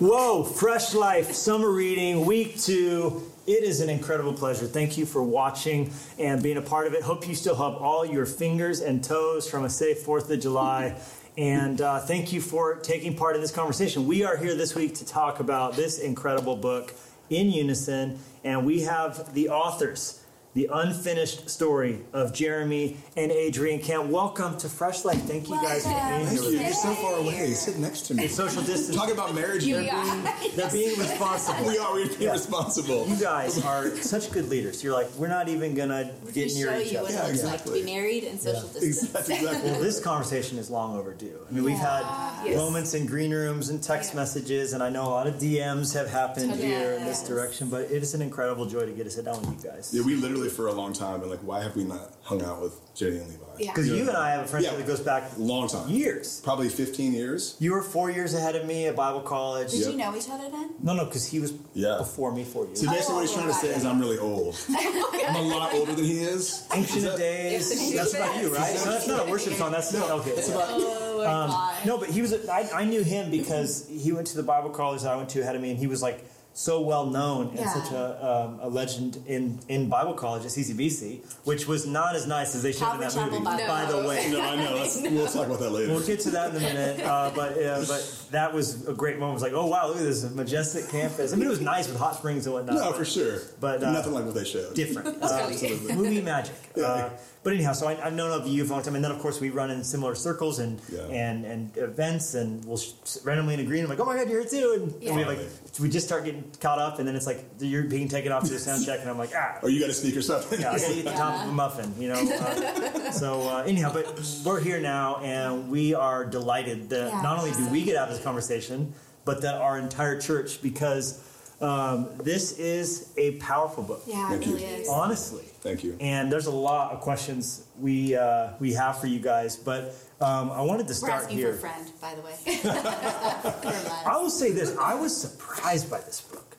[0.00, 3.30] Whoa, Fresh Life Summer Reading, Week Two.
[3.46, 4.64] It is an incredible pleasure.
[4.64, 7.02] Thank you for watching and being a part of it.
[7.02, 10.98] Hope you still have all your fingers and toes from a safe 4th of July.
[11.38, 14.06] And uh, thank you for taking part in this conversation.
[14.06, 16.92] We are here this week to talk about this incredible book,
[17.30, 20.19] In Unison, and we have the authors
[20.52, 24.08] the unfinished story of Jeremy and Adrienne Camp.
[24.10, 25.22] Welcome to Fresh Life.
[25.22, 26.50] Thank you guys for being Thank here.
[26.50, 26.58] you.
[26.58, 27.52] You're so far away.
[27.52, 28.24] Sit next to me.
[28.24, 28.96] It's social distance.
[28.96, 29.62] Talk about marriage.
[29.62, 30.24] You They're being-
[30.56, 31.64] They're being responsible.
[31.68, 31.92] We are.
[31.92, 32.32] We're being Yeah.
[32.32, 33.06] responsible.
[33.06, 34.82] You guys are such good leaders.
[34.82, 37.04] You're like, we're not even gonna get near show each you other.
[37.06, 39.02] what Yeah, it looks like to be married and social distance.
[39.12, 39.70] That's exactly.
[39.70, 41.38] Well, this conversation is long overdue.
[41.48, 42.00] I mean, we've had
[42.44, 42.56] Yes.
[42.56, 44.20] moments in green rooms and text Yeah.
[44.20, 46.66] messages, and I know a lot of DMs have happened Totally.
[46.66, 47.68] here in this direction.
[47.68, 49.90] But it is an incredible joy to get to sit down with you guys.
[49.92, 52.60] Yeah, we literally for a long time and like, why have we not hung out
[52.62, 53.44] with Jenny and Levi?
[53.58, 53.72] Yeah.
[53.72, 54.78] Because you and I have a friendship Yeah.
[54.78, 56.40] that goes back long time, years.
[56.42, 57.56] probably 15 years.
[57.58, 59.70] You were four years ahead of me at Bible college.
[59.72, 59.90] Did Yep.
[59.90, 60.70] you know each other then?
[60.82, 61.96] No, no, because he was Yeah.
[61.98, 62.80] before me four years.
[62.80, 64.56] So basically, what he's trying to say is I'm really old.
[64.70, 66.62] I'm a lot older than he is.
[66.74, 67.94] Ancient Is of that- Days.
[67.94, 68.74] That's about you, right?
[68.74, 69.72] No, that's not a worship song.
[69.72, 70.30] That's no, okay.
[70.30, 72.32] It's about Oh Um, no, but he was.
[72.48, 75.40] I, I knew him because he went to the Bible college that I went to
[75.42, 77.72] ahead of me, and he was like so well known and Yeah.
[77.72, 82.26] such a, um, a legend in, in Bible college at CCBC, which was not as
[82.26, 83.44] nice as they showed in that Calvary movie.
[83.46, 84.02] Chapel By Bible.
[84.02, 84.74] the way, No, I know.
[84.74, 85.92] Let's, we'll talk about that later.
[85.92, 89.18] We'll get to that in a minute, uh, but uh, but that was a great
[89.18, 89.32] moment.
[89.32, 91.32] It was like, oh wow, look at this majestic campus.
[91.32, 92.74] I mean, it was nice with hot springs and whatnot.
[92.74, 93.40] no, but for sure.
[93.60, 94.74] but, uh, nothing like what they showed.
[94.74, 95.22] different.
[95.22, 95.48] Uh,
[95.94, 96.54] movie magic.
[96.76, 97.10] Uh,
[97.42, 99.18] but anyhow, so I, I've known of you for a long time, and then of
[99.18, 101.00] course we run in similar circles and Yeah.
[101.06, 102.92] and and events, and we'll sh-
[103.24, 103.82] randomly in a green.
[103.84, 105.38] I'm like, oh my god, you're here too, and, and we like
[105.80, 108.50] we just start getting caught up, and then it's like you're being taken off to
[108.50, 109.58] the sound check, and I'm like, ah.
[109.62, 110.60] Or you got to speak or something.
[110.60, 112.14] Yeah, I gotta eat the top of a muffin, you know.
[112.20, 117.22] Uh, so uh, anyhow, but we're here now, and we are delighted that Yeah.
[117.22, 118.92] not only do we get out of this conversation,
[119.24, 121.22] but that our entire church, because
[121.60, 124.52] um, this is a powerful book, Yeah, it Thank you.
[124.54, 124.88] really is.
[124.88, 125.44] honestly.
[125.60, 125.96] Thank you.
[126.00, 130.50] And there's a lot of questions we uh, we have for you guys, but um,
[130.50, 131.52] I wanted to We're start asking here.
[131.52, 132.34] for a friend, by the way.
[134.06, 136.49] I will say this: I was surprised by this book.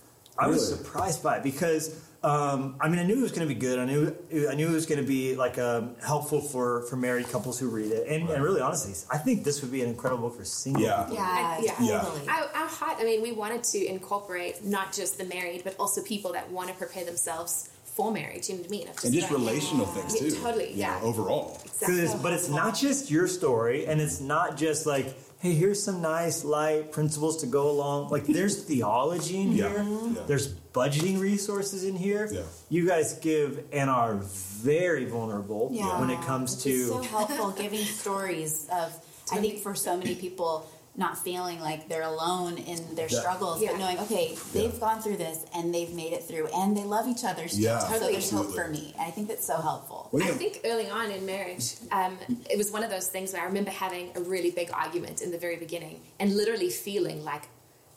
[0.42, 3.54] I was surprised by it because um, I mean I knew it was going to
[3.54, 3.80] be good.
[3.80, 4.16] I knew
[4.50, 7.68] I knew it was going to be like um, helpful for for married couples who
[7.70, 8.08] read it.
[8.08, 10.82] And, and really, honestly, I think this would be an incredible for single.
[10.84, 11.04] Yeah.
[11.04, 11.16] people.
[11.16, 11.76] yeah, yeah.
[11.82, 12.00] Yeah.
[12.02, 12.28] totally.
[12.28, 16.02] Our, our heart, I mean, we wanted to incorporate not just the married, but also
[16.02, 18.48] people that want to prepare themselves for marriage.
[18.50, 18.88] You know what I mean?
[18.88, 20.36] Of And just like- relational things Yeah, too.
[20.42, 21.00] totally, you yeah.
[21.00, 21.60] know, overall.
[21.66, 22.02] Exactly.
[22.02, 25.08] Because- but it's not just your story, and it's not just like,
[25.42, 28.10] hey, here's some nice light principles to go along.
[28.10, 29.70] Like, there's theology in Yeah.
[29.70, 29.84] here.
[29.84, 30.22] Yeah.
[30.28, 32.30] There's budgeting resources in here.
[32.32, 32.42] Yeah.
[32.70, 36.00] You guys give and are very vulnerable Yeah.
[36.00, 36.88] when it comes Which to.
[36.88, 38.94] so helpful giving stories of
[39.32, 43.20] I think for so many people not feeling like they're alone in their Yeah.
[43.20, 43.72] struggles, Yeah.
[43.72, 44.80] but knowing okay, they've Yeah.
[44.80, 47.62] gone through this and they've made it through and they love each other still.
[47.64, 47.80] Yeah.
[47.80, 48.12] So Totally.
[48.14, 48.94] there's hope for me.
[48.98, 50.08] And I think that's so helpful.
[50.12, 52.18] What do I think early on in marriage, um,
[52.50, 55.32] it was one of those things where I remember having a really big argument in
[55.32, 57.44] the very beginning and literally feeling like,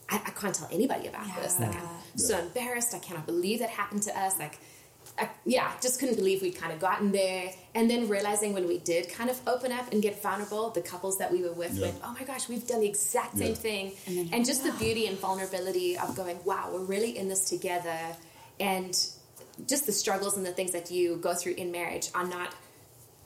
[0.08, 1.58] I, I can't tell anybody about this.
[1.58, 1.88] Like, I'm
[2.18, 2.94] so embarrassed.
[2.94, 4.38] I cannot believe that happened to us.
[4.38, 4.58] Like,
[5.16, 7.52] I, yeah, just couldn't believe we'd kind of gotten there.
[7.76, 11.18] And then realizing when we did kind of open up and get vulnerable, the couples
[11.18, 11.82] that we were with Yeah.
[11.86, 13.54] went, oh my gosh, we've done the exact same Yeah.
[13.54, 13.92] thing.
[14.06, 17.28] And then And, you're just the beauty and vulnerability of going, wow, we're really in
[17.28, 17.98] this together.
[18.58, 18.92] And
[19.68, 22.52] just the struggles and the things that you go through in marriage are not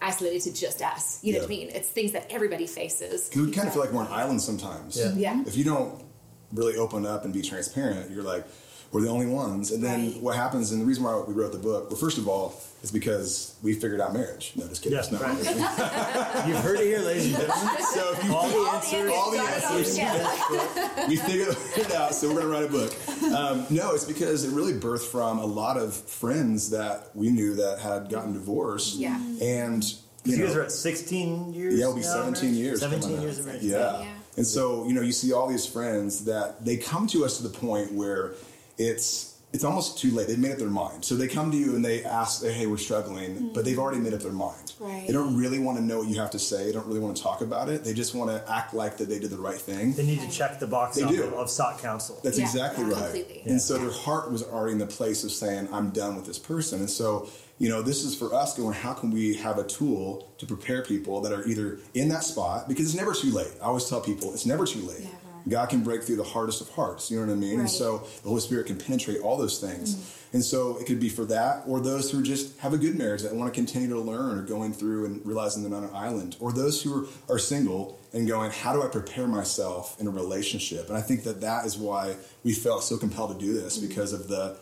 [0.02, 1.18] isolated to just us.
[1.22, 1.70] You know what I mean?
[1.70, 3.28] It's things that everybody faces.
[3.30, 4.96] Because we kind of feel like we're an island sometimes.
[4.96, 5.12] Yeah.
[5.14, 5.42] Yeah.
[5.46, 6.04] If you don't
[6.52, 8.46] really open up and be transparent, you're like,
[8.92, 9.70] we're the only ones.
[9.70, 10.22] And then Right.
[10.22, 12.90] what happens, and the reason why we wrote the book, well, first of all, is
[12.92, 14.52] because we figured out marriage.
[14.56, 14.96] No, just kidding.
[14.96, 15.18] Yes, No.
[15.18, 15.36] right.
[16.46, 17.82] You've heard it here, ladies and gentlemen.
[17.92, 19.12] So if you All the answers.
[19.12, 19.94] all the Got it all answers.
[19.94, 21.08] together.
[21.08, 22.94] we figured it out, so we're going to write a book.
[23.34, 27.54] Um, no, it's because it really birthed from a lot of friends that we knew
[27.56, 28.94] that had gotten divorced.
[28.96, 29.20] Yeah.
[29.42, 29.82] And,
[30.24, 31.74] you, You guys are at 16 years.
[31.74, 32.56] yeah, it'll be now, 17 right?
[32.58, 32.80] years.
[32.80, 33.62] 17 years of marriage.
[33.62, 34.00] Yeah.
[34.02, 34.08] Yeah.
[34.36, 37.42] And so, you know, you see all these friends that they come to us to
[37.42, 38.34] the point where
[38.78, 40.28] it's it's almost too late.
[40.28, 41.04] They've made up their mind.
[41.04, 43.62] So they come to you and they ask, hey, we're struggling, but mm-hmm.
[43.62, 44.74] they've already made up their mind.
[44.78, 45.06] Right.
[45.06, 46.66] They don't really want to know what you have to say.
[46.66, 47.82] They don't really want to talk about it.
[47.82, 49.94] They just want to act like that they did the right thing.
[49.94, 51.24] They need to check the box They off do.
[51.24, 52.20] of, of sought counsel.
[52.22, 53.02] That's Yeah, exactly yeah, right.
[53.04, 53.42] completely.
[53.46, 56.38] And so their heart was already in the place of saying, I'm done with this
[56.38, 56.80] person.
[56.80, 60.30] And so, you know, this is for us going, how can we have a tool
[60.38, 62.68] to prepare people that are either in that spot?
[62.68, 63.52] Because it's never too late.
[63.62, 65.04] I always tell people it's never too late.
[65.04, 65.16] Never.
[65.48, 67.10] God can break through the hardest of hearts.
[67.10, 67.60] You know what I mean?
[67.60, 69.94] And so the Holy Spirit can penetrate all those things.
[69.94, 70.14] Mm.
[70.34, 73.22] And so it could be for that, or those who just have a good marriage
[73.22, 76.36] that want to continue to learn or going through and realizing they're not an island,
[76.38, 80.10] or those who are, are single and going, how do I prepare myself in a
[80.10, 80.88] relationship?
[80.88, 83.88] And I think that that is why we felt so compelled to do this Mm.
[83.88, 84.56] because of the,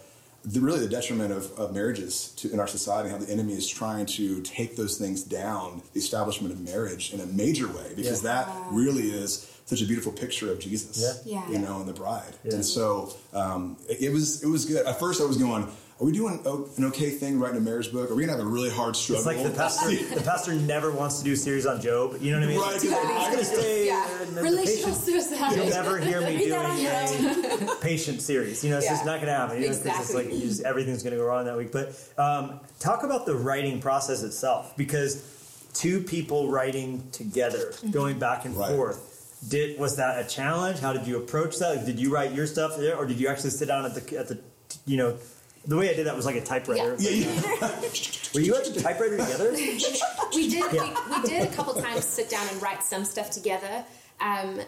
[0.45, 3.67] the really the detriment of, of marriages to, in our society, how the enemy is
[3.67, 8.23] trying to take those things down, the establishment of marriage in a major way, because
[8.23, 8.45] Yeah.
[8.45, 11.41] that really is such a beautiful picture of Jesus, Yeah.
[11.45, 11.51] Yeah.
[11.53, 12.35] you know, and the bride.
[12.45, 12.55] Yeah.
[12.55, 14.87] And so um, it, it was it was good.
[14.87, 18.09] At first, I was going, "Are we doing an okay thing writing a marriage book?
[18.11, 19.91] Are we gonna have a really hard struggle?" It's like the pastor.
[20.15, 22.17] the pastor never wants to do a series on Job.
[22.21, 22.61] You know what I mean?
[22.61, 23.15] Right, It's exactly.
[23.17, 23.87] I'm going to stay.
[23.87, 24.23] Yeah.
[24.23, 25.57] in Relational suicide.
[25.57, 28.63] You'll never hear me doing a patient series.
[28.63, 29.57] You know, it's just not going to happen.
[29.61, 31.73] You know, 'cause it's like just, everything's going to go wrong that week.
[31.73, 35.25] But um, talk about the writing process itself, because
[35.75, 38.71] two people writing together, going back and Right.
[38.77, 39.15] forth.
[39.49, 40.81] Did was that a challenge?
[40.81, 41.85] How did you approach that?
[41.87, 44.29] Did you write your stuff there, or did you actually sit down at the at
[44.29, 44.39] the
[44.87, 45.17] you know?
[45.69, 46.95] The way I did that was like a typewriter.
[46.99, 47.61] Yeah, yeah.
[48.35, 49.51] Were you at the typewriter together?
[49.53, 50.95] we did Yeah.
[51.11, 53.85] we, we did a couple times sit down and write some stuff together
[54.21, 54.61] um,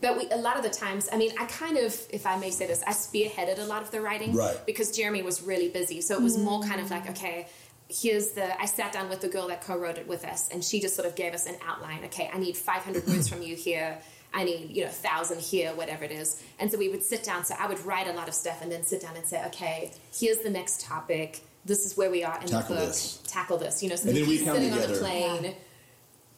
[0.00, 2.50] but we, a lot of the times i mean i kind of if i may
[2.50, 4.56] say this i spearheaded a lot of the writing Right.
[4.66, 7.46] because jeremy was really busy so it was more kind of like okay
[7.88, 10.80] here's the i sat down with the girl that co-wrote it with us and she
[10.80, 13.98] just sort of gave us an outline okay i need 500 words from you here
[14.32, 16.42] I need, you know, thousand here, whatever it is.
[16.58, 17.44] And so we would sit down.
[17.44, 19.90] So I would write a lot of stuff and then sit down and say, okay,
[20.14, 21.40] here's the next topic.
[21.64, 22.88] This is where we are in Tackle the book.
[22.90, 23.22] this.
[23.26, 23.82] Tackle this.
[23.82, 24.98] You know, so And then he's sitting on the together.
[25.00, 25.54] plane,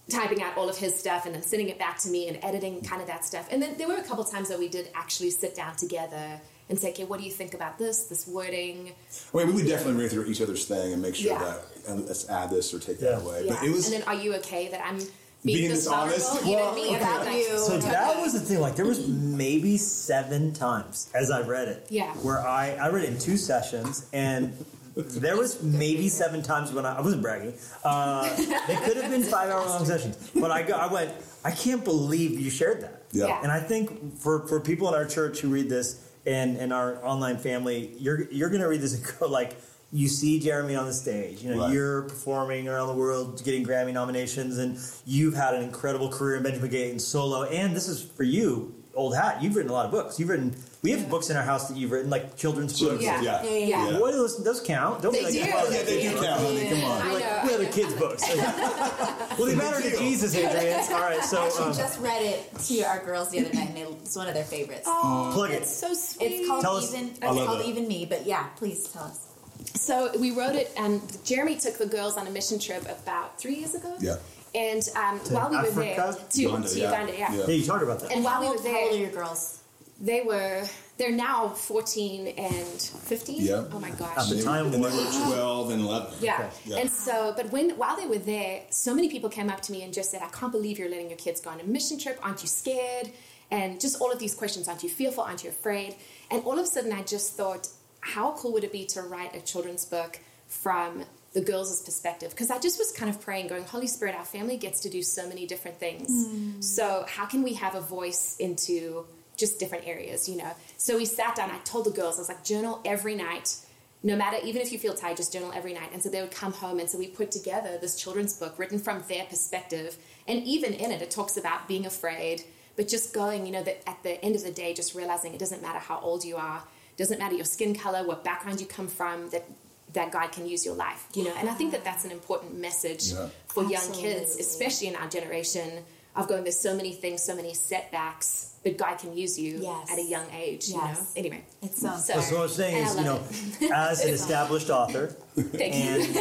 [0.08, 2.80] typing out all of his stuff and then sending it back to me and editing
[2.82, 3.48] kind of that stuff.
[3.50, 6.78] And then there were a couple times that we did actually sit down together and
[6.78, 8.92] say, okay, what do you think about this, this wording?
[9.34, 11.56] I mean, we would definitely read through each other's thing and make sure Yeah.
[11.86, 13.10] that let's add this or take Yeah.
[13.16, 13.44] that away.
[13.46, 13.56] Yeah.
[13.58, 14.98] But it was and then are you okay that I'm
[15.44, 16.26] being, Being this dishonest?
[16.26, 16.50] vulnerable?
[16.50, 16.94] You know what Well, mean?
[16.96, 17.04] okay.
[17.04, 18.60] About like, So that was the thing.
[18.60, 21.86] Like there was maybe seven times as I read it.
[21.90, 22.12] Yeah.
[22.22, 24.52] Where I I read it in two sessions and.
[24.96, 27.54] There was maybe seven times when I, I wasn't bragging.
[27.84, 28.28] Uh,
[28.66, 31.12] they could have been five hour long sessions, but I go, I went.
[31.44, 33.04] I can't believe you shared that.
[33.12, 33.28] Yeah.
[33.28, 33.40] Yeah.
[33.40, 37.04] And I think for, for people in our church who read this and, and our
[37.04, 39.56] online family, you're you're gonna read this and go like
[39.92, 41.42] you see Jeremy on the stage.
[41.42, 41.72] You know, Right.
[41.72, 46.42] you're performing around the world, getting Grammy nominations, and you've had an incredible career in
[46.44, 47.42] Benjamin Gate and solo.
[47.44, 49.42] And this is for you, old hat.
[49.42, 50.18] You've written a lot of books.
[50.20, 50.54] You've written.
[50.82, 53.02] We have books in our house that you've written, like children's books.
[53.04, 53.20] Yeah.
[53.20, 53.42] yeah.
[53.44, 53.98] Yeah, yeah, yeah.
[53.98, 55.02] What do those, those count?
[55.02, 55.40] Don't They be like, do.
[55.54, 56.68] "Oh, Yeah, they do count, honey.
[56.70, 57.02] Come on.
[57.02, 57.40] I Like, know.
[57.44, 58.22] we other kids' books.
[58.34, 59.98] well, they matter to deal.
[59.98, 60.80] Jesus, Adrienne.
[60.92, 63.76] All right, so Actually, um, just read it to our girls the other night, and
[63.76, 64.84] they, it's one of their favorites.
[64.84, 65.62] plug it.
[65.62, 66.26] It's so sweet.
[66.32, 67.10] It's called Tell us- even.
[67.10, 67.66] It's I love called that.
[67.68, 68.06] even me.
[68.06, 69.26] But yeah, please tell us.
[69.74, 73.56] So we wrote it, and Jeremy took the girls on a mission trip about three
[73.56, 73.94] years ago.
[74.00, 74.16] Yeah.
[74.54, 76.90] And um, while we were there, to Uganda, to yeah.
[76.90, 77.32] Uganda, yeah.
[77.34, 77.40] Yeah.
[77.46, 78.12] Yeah, you talked about that.
[78.12, 79.59] And while we were old, how old are there, your girls?
[80.00, 80.66] They were
[80.96, 83.42] they're now fourteen and fifteen.
[83.42, 83.64] Yeah.
[83.72, 86.10] Oh my gosh At the time, they, and they were 12 and 11.
[86.20, 86.34] Yeah.
[86.34, 86.50] Okay.
[86.64, 86.76] Yeah.
[86.78, 89.82] And so, but when while they were there, so many people came up to me
[89.82, 92.18] and just said, "I can't believe you're letting your kids go on a mission trip.
[92.22, 93.10] Aren't you scared?"
[93.50, 95.24] And just all of these questions: Aren't you fearful?
[95.24, 95.96] Aren't you afraid?
[96.30, 97.68] And all of a sudden, I just thought,
[98.00, 102.30] how cool would it be to write a children's book from the girls' perspective?
[102.30, 105.02] Because I just was kind of praying, going, Holy Spirit, our family gets to do
[105.02, 106.08] so many different things.
[106.28, 106.60] Hmm.
[106.60, 109.06] So how can we have a voice into
[109.40, 110.52] just different areas, you know?
[110.76, 111.50] So we sat down.
[111.50, 113.56] I told the girls, I was like, journal every night
[114.02, 116.30] no matter even if you feel tired just journal every night and so they would
[116.30, 120.42] come home and so we put together this children's book written from their perspective and
[120.44, 122.42] even in it it talks about being afraid
[122.76, 125.38] but just going you know that at the end of the day just realizing it
[125.38, 126.62] doesn't matter how old you are
[126.96, 129.44] doesn't matter your skin color what background you come from that
[129.92, 132.56] that god can use your life you know and i think that that's an important
[132.58, 133.28] message Yeah.
[133.48, 135.84] for young kids especially in our generation
[136.16, 139.90] of going there's so many things so many setbacks but god can use you Yes.
[139.90, 141.96] at a young age you know anyway It's so.
[141.96, 146.02] So- So what I'm saying is, you know, love as an established author Thank and,
[146.02, 146.14] and you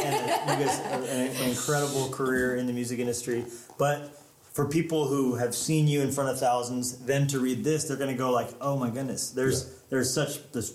[0.66, 1.02] guys an,
[1.42, 3.44] an incredible career in the music industry,
[3.78, 4.16] but
[4.52, 7.96] for people who have seen you in front of thousands, then to read this, they're
[7.96, 9.70] going to go like, "Oh my goodness!" There's Yeah.
[9.90, 10.74] there's such this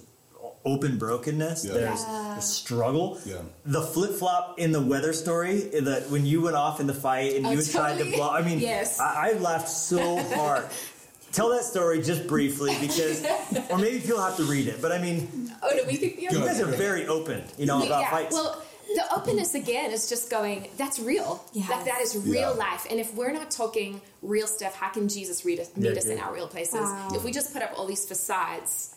[0.66, 1.64] open brokenness.
[1.66, 1.74] Yeah.
[1.74, 3.20] There's, the struggle.
[3.26, 3.38] Yeah.
[3.66, 7.36] The flip flop in the weather story that when you went off in the fight
[7.36, 8.16] and Oh, you had tried to totally.
[8.18, 8.30] blow.
[8.30, 9.00] I mean, Yes.
[9.00, 10.66] I, I laughed so hard.
[11.32, 13.24] Tell that story just briefly because,
[13.70, 14.82] or maybe people have to read it.
[14.82, 18.00] But I mean, oh no we could you guys are very open, you know, about
[18.02, 18.34] yeah, fights.
[18.34, 18.64] Well,
[18.96, 20.70] the openness again is just going.
[20.78, 21.44] That's real.
[21.52, 21.68] Yes.
[21.68, 22.66] That that is real Yeah.
[22.70, 22.88] life.
[22.90, 26.06] And if we're not talking real stuff, how can Jesus read us, meet Yeah, us
[26.06, 26.76] in our real places?
[26.76, 27.10] Wow.
[27.14, 28.96] If we just put up all these facades,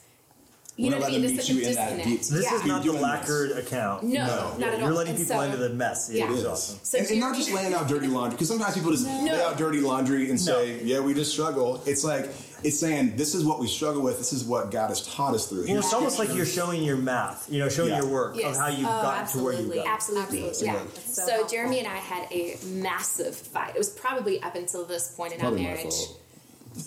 [0.78, 1.22] you We're know not what I mean?
[1.22, 2.08] letting There's them meet you in that disconnect.
[2.08, 2.54] deep- this yeah.
[2.58, 4.02] is not the You're lacquered account.
[4.04, 4.56] No, no.
[4.58, 6.08] not at You're letting And people so- into the mess.
[6.10, 6.30] Yeah, Yeah.
[6.30, 6.46] it is It is.
[6.46, 6.78] awesome.
[6.84, 9.58] So and, and not just laying out dirty laundry, because sometimes people just lay out
[9.58, 12.30] dirty laundry and say, "Yeah, we just struggle." It's like
[12.62, 14.18] it's saying this is what we struggle with.
[14.18, 15.58] This is what God has taught us through.
[15.60, 17.98] Well, Here's it's almost like you're showing your math, you know, showing Yeah.
[18.02, 18.54] your work Yes.
[18.56, 19.76] of how you've Oh, gotten to where you've absolutely.
[19.78, 19.92] gotten.
[19.92, 20.66] Absolutely, Absolutely.
[20.78, 20.82] yeah.
[20.96, 21.46] It's so So.
[21.48, 23.74] Jeremy and I had a massive fight.
[23.74, 25.94] It was probably up until this point in Probably our my marriage.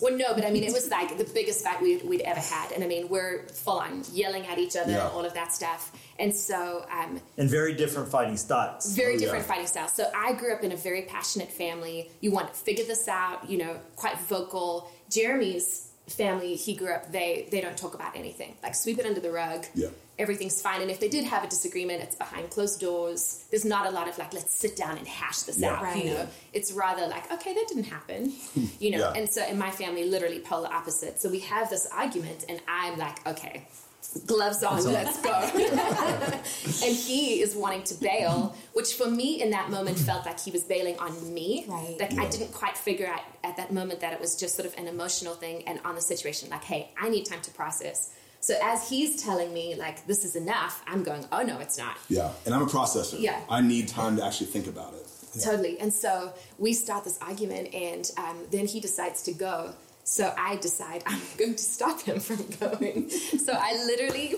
[0.01, 2.71] Well, no, but I mean, it was like the biggest fight we'd, we'd ever had.
[2.71, 5.09] And I mean, we're full on yelling at each other, Yeah.
[5.09, 5.91] all of that stuff.
[6.17, 8.93] And so, um, And very different fighting styles.
[8.95, 9.51] very Oh, different yeah.
[9.51, 9.91] fighting styles.
[9.93, 12.09] So I grew up in a very passionate family.
[12.21, 14.89] You want to figure this out, you know, quite vocal.
[15.09, 18.55] Jeremy's family, he grew up, they they don't talk about anything.
[18.63, 19.65] Like sweep it under the rug.
[19.75, 19.87] Yeah.
[20.19, 20.81] Everything's fine.
[20.81, 23.45] And if they did have a disagreement, it's behind closed doors.
[23.49, 25.71] There's not a lot of like, let's sit down and hash this Yeah.
[25.73, 25.81] out.
[25.83, 26.05] Right.
[26.05, 28.33] You know, it's rather like, okay, that didn't happen.
[28.79, 29.13] You know, Yeah.
[29.15, 31.19] and so in my family, literally polar opposite.
[31.19, 33.65] So we have this argument, and I'm like, okay,
[34.25, 35.31] gloves on, let's go.
[36.85, 40.51] and he is wanting to bail, which for me in that moment felt like he
[40.51, 41.65] was bailing on me.
[41.67, 41.97] Right.
[41.99, 44.77] Like I didn't quite figure out at that moment that it was just sort of
[44.77, 48.11] an emotional thing and on the situation, like, hey, I need time to process.
[48.41, 51.97] So as he's telling me like this is enough, I'm going, oh no, it's not.
[52.09, 53.19] Yeah, and I'm a processor.
[53.19, 53.39] Yeah.
[53.49, 55.07] I need time to actually think about it.
[55.39, 55.79] Totally.
[55.79, 59.73] And so we start this argument, and um, then he decides to go.
[60.03, 63.09] So I decide I'm going to stop him from going.
[63.09, 64.29] So I literally.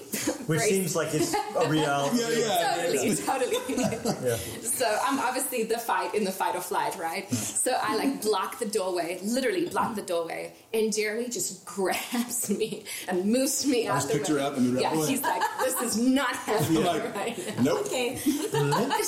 [0.46, 2.20] Which brace- seems like it's a reality.
[2.20, 2.76] Yeah, yeah.
[2.86, 3.58] Totally, totally.
[4.24, 4.38] Yeah.
[4.62, 7.30] So I'm obviously the fight in the fight or flight, right?
[7.34, 12.84] So I like block the doorway, literally block the doorway, and Jeremy just grabs me
[13.08, 14.36] and moves me out just the picked way.
[14.36, 17.16] her up and moved her yeah, out he's like, "This is not happening You're like,
[17.16, 17.86] right now." nope.
[17.86, 18.20] Okay.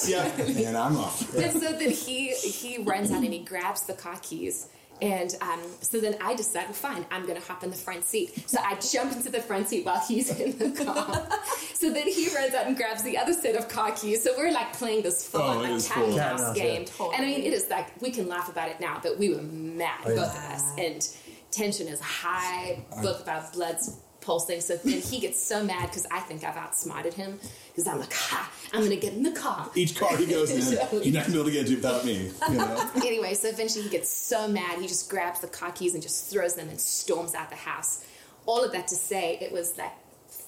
[0.08, 0.24] Yeah,
[0.70, 1.34] and I'm off.
[1.36, 4.68] And so then he he runs out and he grabs the car keys.
[5.02, 8.06] And um, so then I decide, well, fine, I'm going to hop in the front
[8.06, 8.50] seat.
[8.50, 11.28] So I jump into the front seat while he's in the car.
[11.74, 14.24] so then he runs out and grabs the other set of car keys.
[14.24, 16.20] So we're like playing this full Oh, like is tiny cool.
[16.20, 16.86] house game.
[17.00, 17.06] yeah.
[17.16, 19.42] And I mean, it is like, we can laugh about it now, but we were
[19.42, 20.16] mad, Oh, yeah.
[20.16, 20.64] both of us.
[20.78, 21.08] And
[21.52, 24.60] tension is high, both of our blood's pulsing.
[24.62, 27.40] So then he gets so mad because I think I've outsmarted him.
[27.68, 29.70] Because I'm like, ha, I'm going to get in the car.
[29.76, 30.58] Each car he goes in,
[31.04, 32.32] he's not gonna be able to get to without me.
[32.50, 32.92] You know?
[32.96, 36.30] anyway, so eventually he gets so mad, he just grabs the car keys and just
[36.32, 38.06] throws them and storms out the house.
[38.46, 39.92] All of that to say, it was like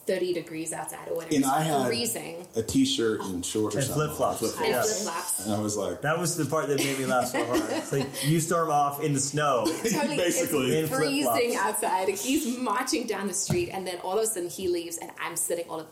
[0.07, 1.35] 30 degrees outside or whatever.
[1.35, 2.47] And I had freezing.
[2.55, 4.07] a t-shirt and shorts or And something.
[4.07, 4.39] flip-flops.
[4.39, 4.61] Flip-flops.
[4.65, 4.81] And Yeah.
[4.81, 5.45] flip flops.
[5.45, 7.61] And I was like, That was the part that made me laugh so hard.
[7.71, 9.65] It's like you storm off in the snow.
[9.83, 10.79] Totally, Basically.
[10.79, 11.83] In freezing flip-flops.
[11.83, 12.09] outside.
[12.09, 15.35] He's marching down the street, and then all of a sudden he leaves, and I'm
[15.35, 15.87] sitting all of,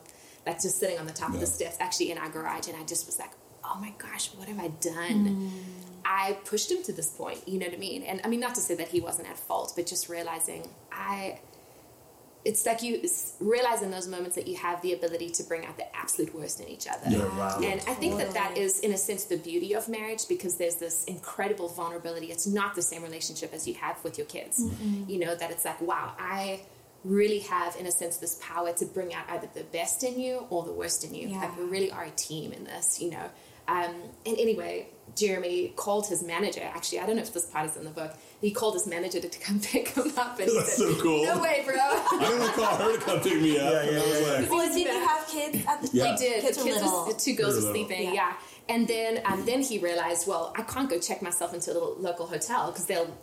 [0.48, 1.51] like just sitting on the top of the Yeah.
[1.51, 3.31] steps, actually in our garage, and I just was like,
[3.65, 5.25] oh my gosh, what have I done?
[5.25, 5.50] Mm.
[6.05, 8.03] I pushed him to this point, you know what I mean?
[8.03, 11.39] And I mean, not to say that he wasn't at fault, but just realizing I.
[12.46, 13.02] It's like you
[13.40, 16.62] realize in those moments that you have the ability to bring out the absolute worst
[16.62, 17.10] in each other.
[17.10, 17.25] Yeah.
[17.38, 17.60] Wow.
[17.64, 20.75] And I think that that is, in a sense, the beauty of marriage because there's
[20.75, 22.28] this incredible vulnerability.
[22.28, 24.64] It's not the same relationship as you have with your kids.
[25.08, 26.62] You know, that it's like, wow, I
[27.04, 30.46] really have, in a sense, this power to bring out either the best in you
[30.52, 31.30] or the worst in you.
[31.30, 31.40] Yeah.
[31.40, 33.30] Like, we really are a team in this, you know.
[33.67, 33.93] Um,
[34.25, 36.62] and anyway, Jeremy called his manager.
[36.62, 38.13] Actually, I don't know if this part is in the book.
[38.41, 40.38] He called his manager to, to come pick him up.
[40.39, 41.24] And he That's said, so cool.
[41.25, 41.75] No way, bro.
[41.77, 43.72] I didn't want to call her to come pick me up.
[43.72, 46.03] Yeah, yeah, and I was yeah, like, Well, did you have kids at the Yeah.
[46.03, 46.41] They did.
[46.41, 47.05] Kids the were kids little.
[47.05, 48.03] was, the two girls were were sleeping.
[48.03, 48.13] Yeah.
[48.13, 48.34] Yeah.
[48.67, 52.25] And then um, then he realized, well, I can't go check myself into a local
[52.27, 53.15] hotel because they'll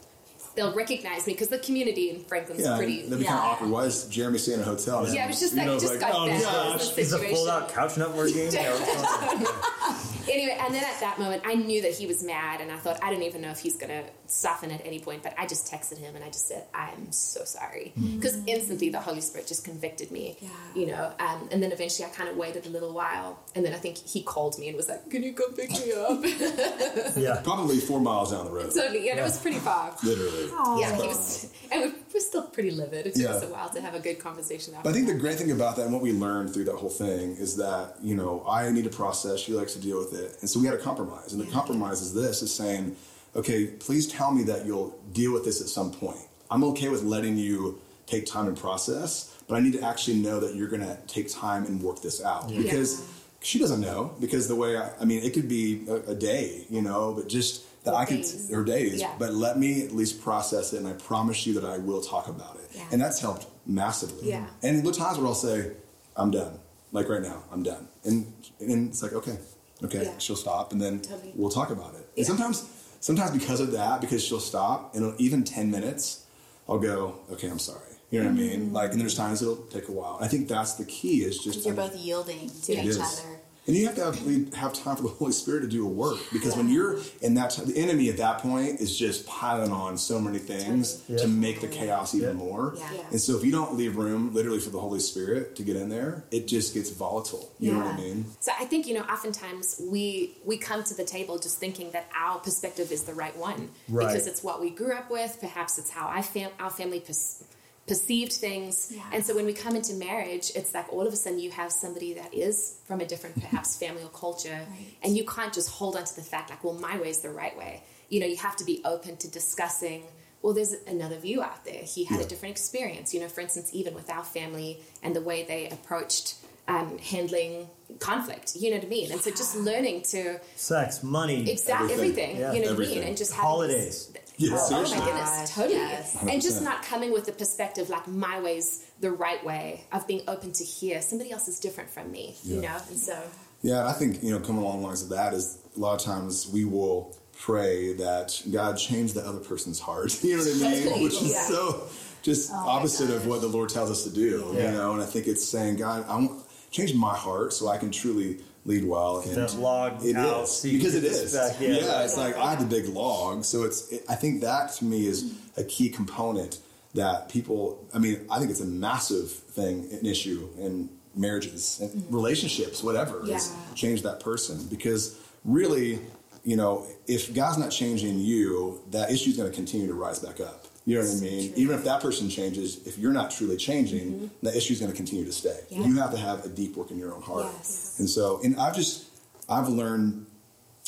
[0.55, 3.03] they'll recognize me because the community in Franklin's yeah, pretty.
[3.03, 3.31] that'd be Yeah.
[3.31, 3.71] kind of awkward.
[3.71, 5.07] Why is Jeremy staying in a hotel?
[5.13, 6.43] Yeah, it was just You like know, just got oh, bad.
[6.43, 6.81] gosh.
[6.83, 7.37] Is a situation.
[7.37, 8.51] fold out couch not working?
[10.29, 13.03] Anyway, and then at that moment, I knew that he was mad, and I thought
[13.03, 15.23] I don't even know if he's gonna soften at any point.
[15.23, 19.01] But I just texted him and I just said, "I'm so sorry," because instantly the
[19.01, 20.37] Holy Spirit just convicted me.
[20.41, 20.49] Yeah.
[20.75, 23.73] You know, um, and then eventually I kind of waited a little while, and then
[23.75, 26.21] I think he called me and was like, "Can you come pick me up?"
[27.17, 27.41] yeah.
[27.45, 28.73] Probably four miles down the road.
[28.75, 29.95] totally, yeah, it was pretty far.
[30.03, 30.49] Literally.
[30.81, 33.07] Yeah, he was, and we we're still pretty livid.
[33.07, 33.31] It took Yeah.
[33.31, 34.75] us a while to have a good conversation.
[34.75, 36.77] After But I think the great thing about that and what we learned through that
[36.77, 40.13] whole thing is that, you know, I need to process, she likes to deal with
[40.13, 40.37] it.
[40.41, 41.33] And so we had a compromise.
[41.33, 42.97] And the compromise is this is saying,
[43.37, 46.19] okay, please tell me that you'll deal with this at some point.
[46.51, 50.41] I'm okay with letting you take time and process, but I need to actually know
[50.41, 52.49] that you're gonna take time and work this out.
[52.49, 53.03] Because
[53.41, 56.67] she doesn't know, because the way I, I mean, it could be a, a day,
[56.71, 58.51] you know, but just that Or I could, days.
[58.53, 59.13] or days, Yeah.
[59.19, 62.29] but let me at least process it and I promise you that I will talk
[62.29, 62.71] about it.
[62.75, 62.85] Yeah.
[62.93, 64.29] And that's helped massively.
[64.29, 64.47] Yeah.
[64.63, 65.73] And there are times where I'll say,
[66.17, 66.61] I'm done.
[66.93, 67.89] Like right now, I'm done.
[68.05, 69.39] And and it's like, okay,
[69.83, 70.19] okay, Yeah.
[70.19, 71.03] she'll stop and then
[71.35, 72.07] we'll talk about it.
[72.15, 72.21] Yeah.
[72.21, 72.63] And sometimes
[73.03, 76.25] sometimes because of that, because she'll stop and even 10 minutes,
[76.67, 77.81] I'll go, okay, I'm sorry.
[78.11, 78.61] You know what I Mm-hmm.
[78.63, 78.73] mean?
[78.73, 80.17] Like, and there's times it'll take a while.
[80.21, 82.99] I think that's the key is just You're both yielding to each is.
[82.99, 83.42] other.
[83.67, 86.19] And you have to have, have time for the Holy Spirit to do a work
[86.33, 90.19] because when you're in that, the enemy at that point is just piling on so
[90.19, 91.19] many things Yeah.
[91.19, 92.45] to make the chaos even Yeah.
[92.45, 92.75] more.
[92.77, 92.89] Yeah.
[93.13, 95.91] And so if you don't leave room literally for the Holy Spirit to get in
[95.91, 97.53] there, it just gets volatile.
[97.61, 98.25] You know what I mean?
[98.41, 102.07] So I think you know, oftentimes we we come to the table just thinking that
[102.19, 104.09] our perspective is the right one Right.
[104.09, 105.39] because it's what we grew up with.
[105.41, 107.45] Perhaps it's how I fam- our family pers-
[107.87, 108.93] perceived things.
[108.95, 109.03] Yeah.
[109.13, 111.73] And so when we come into marriage, it's like all of a sudden you have
[111.73, 114.95] somebody that is from a different perhaps family or culture, Right.
[115.03, 117.31] and you can't just hold on to the fact like, well, my way is the
[117.31, 117.83] right way.
[118.09, 120.05] You know, you have to be open to discussing.
[120.43, 121.83] Well, there's another view out there.
[121.83, 122.27] He had Yeah.
[122.27, 123.13] a different experience.
[123.15, 126.37] You know, for instance, even with our family and the way they approached
[126.69, 128.55] um, handling conflict.
[128.55, 129.11] You know what I mean?
[129.11, 132.37] And so just learning to Sex, money, exact Everything.
[132.37, 132.37] everything.
[132.37, 132.53] Yeah.
[132.53, 133.03] you know what I mean?
[133.03, 134.12] And just having holidays.
[134.51, 135.75] Yeah, Oh, oh my goodness, totally.
[135.75, 136.17] yes.
[136.21, 140.23] And just not coming with the perspective like my way's the right way of being
[140.29, 142.37] open to hear somebody else is different from me.
[142.43, 143.21] You know, and so
[143.63, 146.05] Yeah, I think, you know, coming along the lines of that is a lot of
[146.05, 150.13] times we will pray that God change the other person's heart.
[150.25, 151.03] You know what I mean?
[151.05, 151.45] Which is Yeah.
[151.45, 151.89] so
[152.23, 154.53] just oh opposite of what the Lord tells us to do.
[154.55, 154.67] Yeah.
[154.71, 157.79] You know, and I think it's saying, God, I want change my heart so I
[157.79, 159.21] can truly lead well.
[159.21, 161.33] And That log it out, is because can it get is.
[161.33, 162.05] this back, Yeah, yeah.
[162.05, 163.91] it's like I had the big log, so it's.
[163.91, 166.59] It, I think that to me is a key component
[166.95, 167.85] that people.
[167.95, 172.15] I mean, I think it's a massive thing, an issue in marriages and mm-hmm.
[172.15, 173.23] relationships, whatever.
[173.23, 173.75] Is Yeah.
[173.75, 175.99] change that person because really,
[176.45, 180.19] you know, if God's not changing you, that issue is going to continue to rise
[180.21, 180.62] back up.
[180.85, 181.53] You know what I mean?
[181.55, 184.97] Even if that person changes, if you're not truly changing, the issue is going to
[184.97, 185.61] continue to stay.
[185.71, 185.85] Yeah.
[185.87, 187.47] You have to have a deep work in your own heart.
[187.59, 187.97] Yes.
[188.01, 189.05] And so, and I've just,
[189.49, 190.27] I've learned,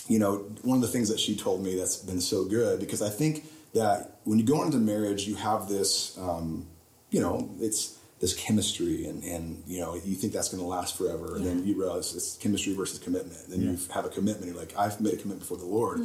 [0.08, 3.02] you know, one of the things that she told me that's been so good because
[3.02, 6.66] I think that when you go into marriage, you have this, um,
[7.10, 10.96] you know, it's this chemistry and, and, you know, you think that's going to last
[10.96, 11.36] forever.
[11.36, 13.38] And then you realize it's chemistry versus commitment.
[13.44, 13.70] And then Yeah.
[13.72, 14.46] you have a commitment.
[14.52, 16.00] You're like, I've made a commitment before the Lord.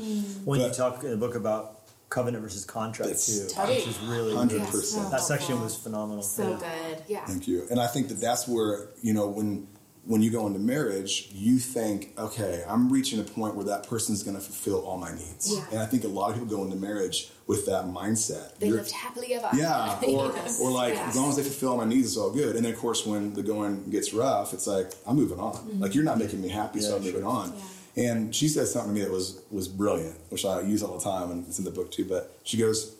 [0.45, 1.78] When you talk in the book about
[2.09, 5.11] covenant versus contract It's too, totally- which is really 100%.
[5.11, 6.23] that section was phenomenal.
[6.23, 6.57] So Yeah.
[6.59, 7.03] good.
[7.07, 7.25] yeah.
[7.25, 7.65] Thank you.
[7.69, 9.67] And I think that that's where you know when
[10.05, 14.23] when you go into marriage, you think, okay, I'm reaching a point where that person's
[14.23, 15.53] going to fulfill all my needs.
[15.53, 15.63] Yeah.
[15.71, 18.57] And I think a lot of people go into marriage with that mindset.
[18.57, 20.07] They You're- lived happily ever yeah, after.
[20.09, 20.59] or Yes.
[20.59, 21.09] or like Yes.
[21.09, 22.55] as long as they fulfill all my needs, it's all good.
[22.55, 25.53] And then of course, when the going gets rough, it's like I'm moving on.
[25.53, 25.81] Mm-hmm.
[25.83, 27.29] Like you're not making me happy, so I'm moving sure.
[27.29, 27.53] on.
[27.95, 31.03] And she said something to me that was was brilliant, which I use all the
[31.03, 32.05] time, and it's in the book too.
[32.05, 32.95] But she goes,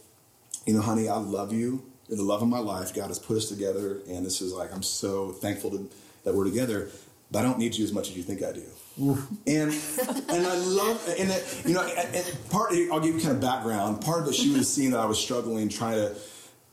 [0.66, 1.84] "You know, honey, I love you.
[2.08, 2.94] You're the love of my life.
[2.94, 5.90] God has put us together, and this is like I'm so thankful to,
[6.24, 6.90] that we're together.
[7.32, 8.64] But I don't need you as much as you think I do."
[9.48, 9.72] And
[10.28, 14.02] and I love and it, you know and, part I'll give you kind of background.
[14.02, 16.16] Part of it she was seeing that I was struggling trying to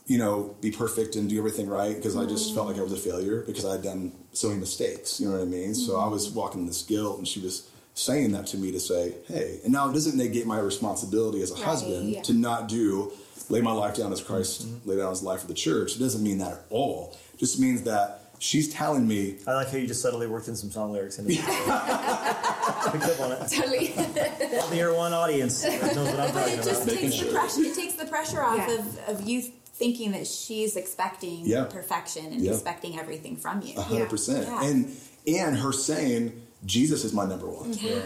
[0.07, 2.92] you know be perfect and do everything right because I just felt like I was
[2.92, 5.20] a failure because I had done so many mistakes.
[5.20, 5.74] You know what I mean?
[5.74, 9.14] So I was walking this guilt, and she was saying that to me to say,
[9.26, 9.59] hey.
[9.64, 12.22] And now it doesn't negate my responsibility as a husband yeah.
[12.22, 13.11] to not do
[13.48, 14.88] lay my life down as Christ mm-hmm.
[14.88, 15.96] laid down his life for the church.
[15.96, 17.16] It doesn't mean that at all.
[17.32, 20.56] It just means that she's telling me I like how you just subtly worked in
[20.56, 21.37] some song lyrics in it.
[21.38, 23.48] Picked up on it.
[23.50, 23.94] Totally.
[23.96, 26.96] All the Air1 audience knows what I'm But talking it just about.
[26.98, 27.32] Takes the sure.
[27.32, 27.61] pressure.
[27.62, 28.74] It takes the pressure off Yeah.
[28.74, 31.64] of, of you thinking that she's expecting Yeah.
[31.64, 32.52] perfection and Yeah.
[32.52, 33.72] expecting everything from you.
[33.78, 34.46] A hundred percent.
[34.46, 34.64] Yeah.
[34.64, 37.73] And and her saying Jesus is my number one.
[37.75, 38.01] Yeah.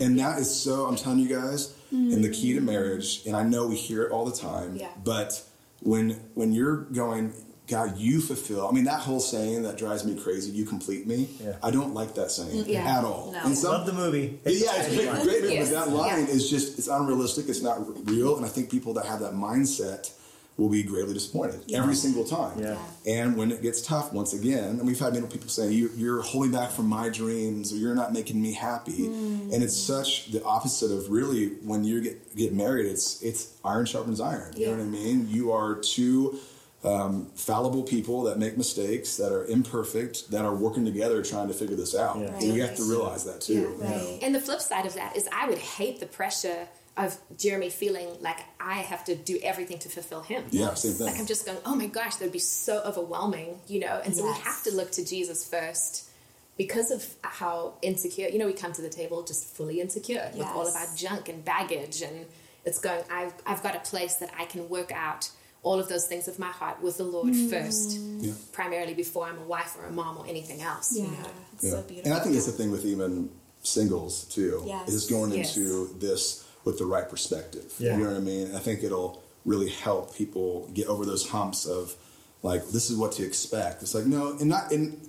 [0.00, 3.44] And that is so I'm telling you guys, and the key to marriage, and I
[3.44, 4.88] know we hear it all the time, Yeah.
[5.04, 5.40] but
[5.80, 7.32] when when you're going,
[7.68, 8.66] God, you fulfill.
[8.68, 10.50] I mean, that whole saying that drives me crazy.
[10.50, 11.28] You complete me.
[11.40, 11.56] Yeah.
[11.62, 12.70] I don't like that saying mm-hmm.
[12.70, 12.98] Yeah.
[12.98, 13.30] at all.
[13.32, 13.40] No.
[13.44, 14.38] And some, Love the movie.
[14.44, 15.70] yeah, it's great, great movie, Yes.
[15.72, 16.34] but that line Yeah.
[16.34, 17.48] is just it's unrealistic.
[17.48, 17.78] It's not
[18.10, 20.10] real, and I think people that have that mindset
[20.56, 22.58] will be gravely disappointed every single time.
[22.58, 22.78] Yeah.
[23.06, 26.22] And when it gets tough, once again, and we've had many people say, you, "You're
[26.22, 30.42] holding back from my dreams," or "You're not making me happy," and it's such the
[30.44, 32.86] opposite of really when you get get married.
[32.86, 34.54] It's it's iron sharpens iron.
[34.56, 35.28] You know what I mean?
[35.28, 36.38] You are two
[36.84, 41.54] um, fallible people that make mistakes, that are imperfect, that are working together trying to
[41.54, 42.18] figure this out.
[42.18, 42.26] Yeah.
[42.34, 43.76] And you have to realize that too.
[43.80, 44.18] Yeah, right.
[44.22, 48.08] And the flip side of that is I would hate the pressure of Jeremy feeling
[48.20, 50.44] like I have to do everything to fulfill him.
[50.50, 51.06] Yeah, same thing.
[51.06, 54.00] Like I'm just going, oh my gosh, that'd be so overwhelming, you know?
[54.04, 54.38] And so Yes.
[54.38, 56.08] we have to look to Jesus first
[56.56, 60.46] because of how insecure, you know, we come to the table just fully insecure with
[60.46, 62.00] all of our junk and baggage.
[62.00, 62.26] And
[62.64, 65.30] it's going, I've, I've got a place that I can work out
[65.64, 67.50] all of those things of my heart with the Lord mm.
[67.50, 68.34] first, Yeah.
[68.52, 70.94] primarily before I'm a wife or a mom or anything else.
[70.96, 71.06] Yeah.
[71.06, 71.16] You know?
[71.54, 71.70] It's Yeah.
[71.70, 72.12] so beautiful.
[72.12, 73.30] And I think it's the thing with even
[73.62, 74.62] singles too.
[74.64, 74.88] Yes.
[74.90, 75.56] Is going Yes.
[75.56, 77.72] into this with the right perspective.
[77.78, 77.96] Yeah.
[77.96, 78.54] You know what I mean?
[78.54, 81.94] I think it'll really help people get over those humps of
[82.42, 83.82] like this is what to expect.
[83.82, 85.00] It's like no, and not in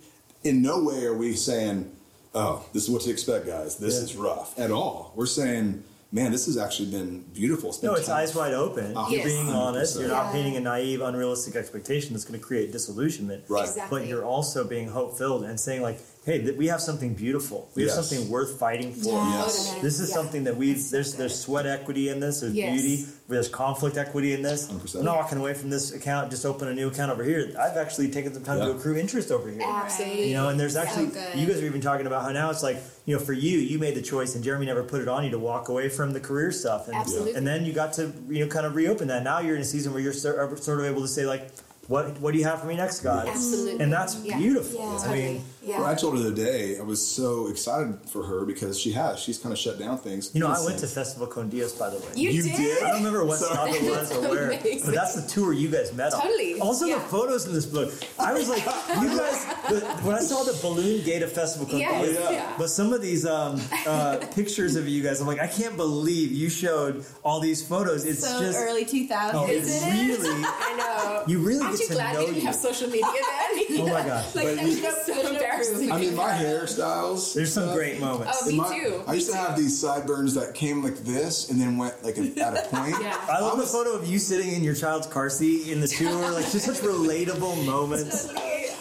[0.44, 1.92] in no way are we saying
[2.38, 3.78] oh, this is what to expect, guys.
[3.78, 4.02] This Yeah.
[4.04, 5.14] is rough at all.
[5.16, 7.70] We're saying, man, this has actually been beautiful.
[7.70, 8.18] It's been No, it's tough.
[8.18, 8.92] eyes wide open.
[8.94, 9.28] Oh, You're Yes.
[9.28, 9.98] being honest.
[9.98, 10.32] You're not Yeah.
[10.34, 13.46] painting a naive, unrealistic expectation that's going to create disillusionment.
[13.48, 13.66] Right.
[13.70, 14.02] Exactly.
[14.02, 17.70] But you're also being hope filled and saying like, "Hey, th- we have something beautiful.
[17.76, 19.10] We have something worth fighting for.
[19.14, 19.68] Yes.
[19.68, 19.82] Totally.
[19.84, 20.16] This is Yeah.
[20.16, 22.40] something that we there's there's sweat equity in this.
[22.42, 22.82] There's Yes.
[22.82, 23.06] beauty.
[23.30, 24.68] There's conflict equity in this.
[24.68, 25.00] 100%.
[25.00, 26.32] I'm not walking away from this account.
[26.32, 27.52] Just open a new account over here.
[27.60, 29.62] I've actually taken some time to accrue interest over here.
[29.64, 30.30] Absolutely.
[30.30, 31.36] You know, and there's actually good.
[31.40, 33.78] you guys are even talking about how now it's like you know for you you
[33.80, 36.20] made the choice and Jeremy never put it on you to walk away from the
[36.20, 37.36] career stuff and Absolutely.
[37.36, 39.24] and then you got to you know kind of reopen that.
[39.24, 41.50] Now you're in a season where you're sort of able to say like
[41.88, 43.28] what what do you have for me next, God?
[43.28, 43.84] Absolutely.
[43.84, 44.38] And that's Yeah.
[44.40, 44.80] beautiful.
[44.80, 45.08] Yeah.
[45.10, 45.80] I mean, yeah.
[45.80, 48.92] Well, I told her the other day I was so excited for her because she
[48.94, 49.20] has.
[49.20, 50.32] She's kind of shut down things.
[50.34, 52.06] you know, I went to Festival Con Dios by the way.
[52.16, 52.56] You, You did?
[52.56, 52.84] did?
[52.84, 53.74] I don't remember what Sorry.
[53.74, 54.50] stop it was or where,
[54.86, 56.22] but that's the tour you guys met on.
[56.22, 56.60] Totally.
[56.60, 56.96] Also, Yeah.
[56.96, 57.92] the photos in this book.
[58.20, 58.64] I was like,
[59.02, 59.46] you guys.
[59.70, 62.32] The, when I saw the balloon gate of Festival Con Yes, Dios, yeah.
[62.32, 62.54] yeah.
[62.58, 66.32] but some of these um, uh, pictures of you guys, I'm like, I can't believe
[66.32, 68.06] you showed all these photos.
[68.06, 69.32] It's so just, early 2000s.
[69.34, 70.20] oh, it's isn't it?
[70.20, 70.44] really.
[70.46, 71.24] I know.
[71.28, 72.46] You really Aren't get you to glad know we didn't you.
[72.46, 73.80] have social media then?
[73.82, 74.36] Oh my gosh.
[74.36, 75.55] like, But that was so embarrassing.
[75.92, 77.34] I mean, my hairstyles.
[77.34, 78.40] There's some stuff, great moments.
[78.44, 79.04] Oh, me my- too.
[79.08, 82.40] I used to have these sideburns that came like this and then went like a,
[82.42, 82.96] at a point.
[83.02, 83.18] Yeah.
[83.30, 85.88] I love the was- photo of you sitting in your child's car seat in the
[85.88, 88.30] tour, like just such relatable moments.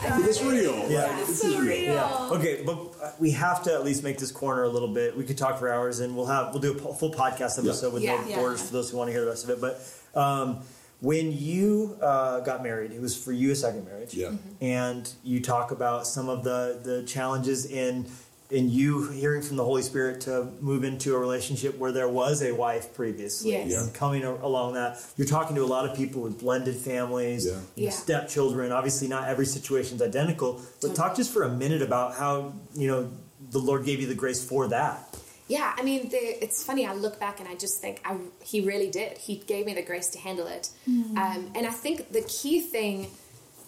[0.06, 0.76] It's real.
[0.90, 1.06] Yeah.
[1.06, 1.60] Like, this So real.
[1.60, 1.82] real.
[1.94, 2.28] Yeah.
[2.32, 5.16] Okay, but uh, we have to at least make this corner a little bit.
[5.16, 8.02] We could talk for hours, and we'll have we'll do a full podcast episode with
[8.02, 8.20] Yeah.
[8.20, 8.36] no Yeah.
[8.36, 9.60] borders for those who want to hear the rest of it.
[9.62, 9.80] But
[10.20, 10.60] um,
[11.04, 14.14] when you uh, got married, it was for you a second marriage.
[14.14, 14.32] Yeah.
[14.62, 18.06] And you talk about some of the the challenges in
[18.50, 22.42] in you hearing from the Holy Spirit to move into a relationship where there was
[22.42, 23.70] a wife previously, Yes.
[23.70, 23.82] Yeah.
[23.82, 25.00] and coming a- along that.
[25.16, 27.60] You're talking to a lot of people with blended families, Yeah.
[27.74, 27.90] Yeah.
[27.90, 28.70] stepchildren.
[28.70, 32.86] Obviously, not every situation is identical, but talk just for a minute about how you
[32.88, 33.10] know
[33.50, 35.16] the Lord gave you the grace for that.
[35.46, 36.86] Yeah, I mean, the, it's funny.
[36.86, 39.18] I look back and I just think I, he really did.
[39.18, 40.70] He gave me the grace to handle it.
[41.18, 43.08] Um, and I think the key thing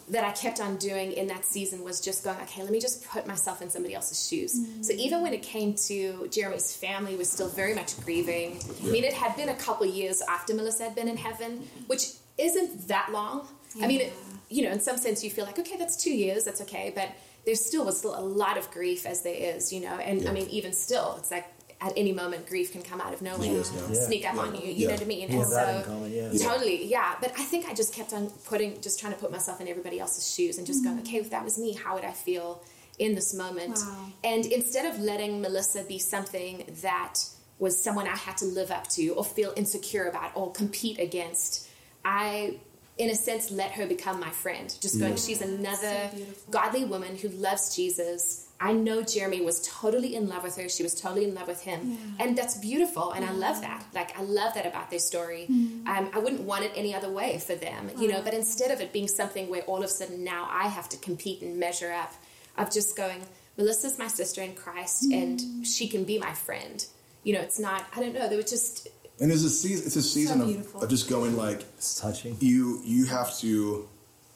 [0.08, 3.04] that I kept on doing in that season was just going, okay, let me just
[3.08, 4.56] put myself in somebody else's shoes.
[4.80, 8.60] So even when it came to Jeremy's family, was still very much grieving.
[8.84, 12.12] I mean, it had been a couple years after Melissa had been in heaven, which
[12.38, 13.48] isn't that long.
[13.82, 14.12] I mean, it,
[14.48, 17.10] you know, in some sense, you feel like, okay, that's two years, that's okay, but
[17.44, 20.32] there still was still a lot of grief as there is, you know, and I
[20.32, 21.46] mean, even still, it's like
[21.86, 23.62] at any moment grief can come out of nowhere, yeah.
[23.90, 24.06] Yeah.
[24.06, 24.40] sneak up Yeah.
[24.40, 24.66] on you.
[24.68, 24.86] You Yeah.
[24.88, 25.18] know what I mean?
[25.20, 26.28] Yeah, and that so common, yeah.
[26.32, 26.48] Yeah.
[26.48, 27.14] totally, yeah.
[27.20, 30.00] But I think I just kept on putting, just trying to put myself in everybody
[30.00, 31.06] else's shoes and just going, mm-hmm.
[31.06, 32.62] okay, if that was me, how would I feel
[32.98, 33.76] in this moment?
[33.76, 34.06] Wow.
[34.24, 37.14] And instead of letting Melissa be something that
[37.58, 41.68] was someone I had to live up to or feel insecure about or compete against,
[42.04, 42.58] I,
[42.98, 44.74] in a sense, let her become my friend.
[44.80, 48.45] Just going, she's another So godly woman who loves Jesus.
[48.58, 50.68] I know Jeremy was totally in love with her.
[50.68, 51.98] She was totally in love with him.
[52.18, 53.12] And that's beautiful.
[53.12, 53.84] And I love that.
[53.94, 55.44] Like, I love that about their story.
[55.48, 58.22] Um, I wouldn't want it any other way for them, you know.
[58.22, 60.96] But instead of it being something where all of a sudden now I have to
[60.96, 62.14] compete and measure up,
[62.56, 63.20] of just going,
[63.58, 66.84] Melissa's my sister in Christ and she can be my friend.
[67.22, 68.88] You know, it's not, I don't know, they were just,
[69.20, 69.86] And it's a season.
[69.86, 72.36] It's a season of, of just going like It's touching.
[72.40, 72.80] you.
[72.84, 73.88] You have to,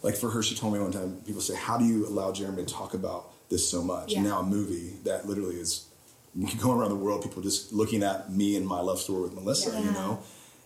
[0.02, 0.42] like for her.
[0.42, 1.20] She told me one time.
[1.26, 4.40] People say, "How do you allow Jeremy to talk about this so much?" And now
[4.40, 5.86] a movie that literally is
[6.60, 7.22] going around the world.
[7.22, 9.78] People just looking at me and my love story with Melissa.
[9.78, 10.20] You know,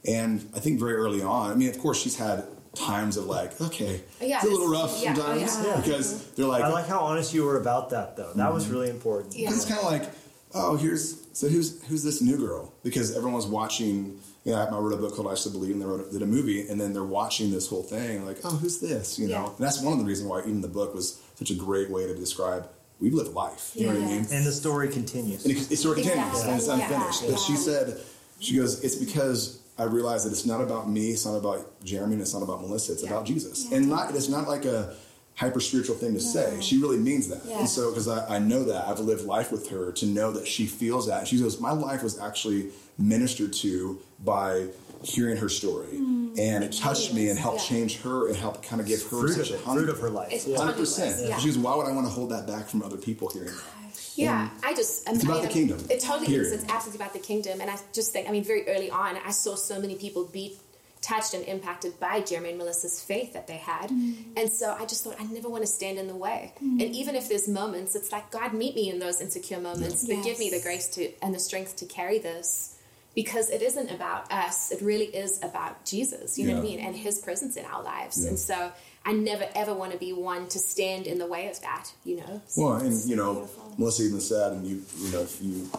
[0.06, 1.50] and I think very early on.
[1.50, 2.44] I mean, of course, she's had
[2.74, 5.76] times of like, okay, Yeah, it's a little rough yeah, sometimes yeah.
[5.76, 8.32] because they're like, I like how honest you were about that, though.
[8.34, 8.72] That was mm-hmm.
[8.72, 9.36] really important.
[9.36, 9.50] Yeah.
[9.50, 10.10] It's kind of like,
[10.54, 12.72] oh, here's so who's who's this new girl?
[12.82, 14.20] Because everyone's watching.
[14.44, 16.26] You know, I wrote a book called I Still Believe, and they wrote did a
[16.26, 19.18] movie, and then they're watching this whole thing, like, oh, who's this?
[19.18, 21.54] You know, and that's one of the reasons why even the book was such a
[21.54, 22.68] great way to describe
[23.00, 23.72] we've lived life.
[23.74, 24.26] You know what I mean?
[24.30, 25.44] And the story continues.
[25.44, 26.50] And it, it sort of continues, Exactly.
[26.52, 26.74] and it's Yeah.
[26.96, 27.22] unfinished.
[27.28, 28.00] But she said,
[28.38, 32.14] she goes, it's because I realized that it's not about me, it's not about Jeremy,
[32.14, 33.10] and it's not about Melissa, it's Yeah.
[33.10, 33.70] about Jesus.
[33.72, 34.94] And not it's not like a
[35.34, 36.56] hyper spiritual thing to say.
[36.60, 37.42] She really means that.
[37.44, 37.58] Yeah.
[37.58, 40.46] And so, because I, I know that, I've lived life with her to know that
[40.46, 41.26] she feels that.
[41.26, 44.68] She goes, my life was actually ministered to by
[45.04, 45.86] hearing her story.
[45.92, 46.38] Mm.
[46.38, 47.76] And it touched me and helped Yeah.
[47.76, 49.82] change her and helped kind of give her Fruit of such a it, hunger.
[49.82, 50.32] fruit of her life.
[50.32, 51.20] It's Hundred percent.
[51.20, 51.38] was, yeah.
[51.38, 54.00] She goes, "Why would I want to hold that back from other people hearing that?"
[54.16, 55.08] Yeah, I just.
[55.08, 56.46] It's I about mean, the kingdom, It totally period.
[56.46, 56.52] is.
[56.52, 58.28] It's absolutely about the kingdom, and I just think.
[58.28, 60.56] I mean, very early on, I saw so many people be
[61.02, 64.14] touched and impacted by Jeremy and Melissa's faith that they had, mm.
[64.36, 66.52] and so I just thought I never want to stand in the way.
[66.64, 66.82] Mm.
[66.82, 70.22] And even if there's moments, it's like God meet me in those insecure moments, but
[70.24, 72.73] give me the grace to and the strength to carry this.
[73.14, 76.80] Because it isn't about us, it really is about Jesus, you know what I mean,
[76.80, 78.22] and His presence in our lives.
[78.22, 78.30] Yeah.
[78.30, 78.72] And so
[79.04, 82.16] I never ever want to be one to stand in the way of that, you
[82.16, 82.42] know.
[82.46, 83.74] So Well, and you know, beautiful.
[83.78, 85.70] Melissa even said, and you, you know, if you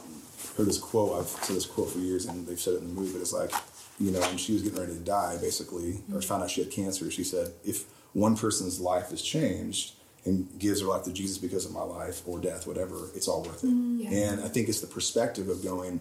[0.57, 2.93] heard this quote, I've said this quote for years, and they've said it in the
[2.93, 3.51] movie, but it's like,
[3.99, 6.19] you know, when she was getting ready to die, basically, or mm-hmm.
[6.21, 9.93] found out she had cancer, she said, if one person's life is changed
[10.23, 13.43] and gives her life to Jesus because of my life or death, whatever, it's all
[13.43, 13.67] worth it.
[13.67, 13.99] Mm-hmm.
[14.01, 14.31] Yeah.
[14.31, 15.99] And I think it's the perspective of going,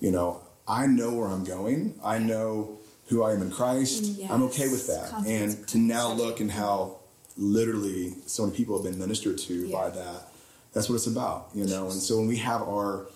[0.00, 1.98] you know, I know where I'm going.
[2.02, 4.18] I know who I am in Christ.
[4.30, 5.10] I'm okay with that.
[5.10, 6.98] Confidence And to now look and how
[7.36, 10.28] literally so many people have been ministered to by that.
[10.72, 11.84] That's what it's about, you know.
[11.84, 13.06] And so when we have our,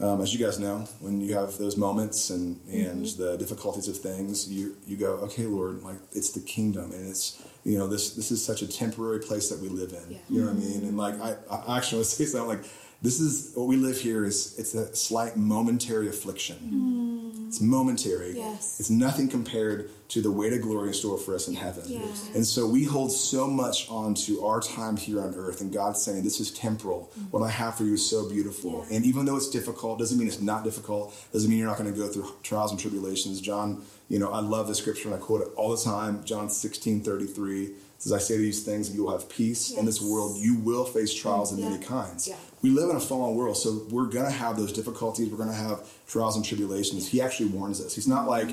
[0.00, 3.22] um, as you guys know, when you have those moments and and Mm-hmm.
[3.22, 7.42] the difficulties of things, you you go, okay, Lord, like it's the kingdom, and it's
[7.64, 10.12] you know this this is such a temporary place that we live in.
[10.12, 10.18] Yeah.
[10.30, 10.82] You know what I mean?
[10.84, 12.64] And like I, I actually want to say something like.
[13.00, 16.56] This is what we live here is it's a slight momentary affliction.
[16.56, 17.46] Hmm.
[17.46, 18.36] It's momentary.
[18.36, 18.78] Yes.
[18.78, 21.84] It's nothing compared to the weight of glory in store for us in heaven.
[21.86, 22.28] Yes.
[22.34, 26.02] And so we hold so much on to our time here on earth, and God's
[26.02, 27.10] saying, This is temporal.
[27.12, 27.30] Mm-hmm.
[27.30, 28.84] What I have for you is so beautiful.
[28.90, 31.90] And even though it's difficult, doesn't mean it's not difficult, doesn't mean you're not going
[31.90, 33.40] to go through trials and tribulations.
[33.40, 36.24] John, you know, I love the scripture and I quote it all the time.
[36.24, 40.36] John 16 33 says, I say these things, you will have peace in this world.
[40.38, 41.70] You will face trials of Yeah.
[41.70, 42.28] many kinds.
[42.28, 42.36] Yeah.
[42.62, 45.28] We live in a fallen world, so we're going to have those difficulties.
[45.28, 47.08] We're going to have trials and tribulations.
[47.08, 47.94] He actually warns us.
[47.94, 48.28] He's not mm-hmm.
[48.28, 48.48] like,